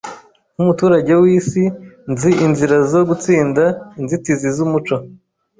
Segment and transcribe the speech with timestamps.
[0.53, 1.63] Nkumuturage wisi,
[2.11, 3.63] nzi inzira zo gutsinda
[3.99, 4.95] inzitizi zumuco.